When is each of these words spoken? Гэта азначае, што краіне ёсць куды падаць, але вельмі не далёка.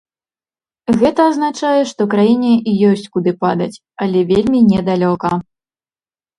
Гэта 1.01 1.21
азначае, 1.31 1.81
што 1.91 2.01
краіне 2.15 2.53
ёсць 2.93 3.07
куды 3.19 3.31
падаць, 3.47 3.71
але 4.07 4.27
вельмі 4.33 4.59
не 4.73 4.79
далёка. 4.93 5.29